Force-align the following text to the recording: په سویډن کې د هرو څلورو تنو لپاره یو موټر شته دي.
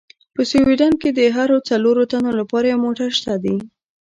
په 0.35 0.41
سویډن 0.51 0.93
کې 1.01 1.09
د 1.13 1.19
هرو 1.35 1.57
څلورو 1.69 2.03
تنو 2.11 2.31
لپاره 2.39 2.65
یو 2.71 2.79
موټر 2.85 3.09
شته 3.19 3.33
دي. 3.43 3.57